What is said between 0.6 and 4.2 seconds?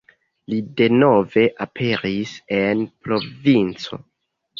denove aperis en provinco.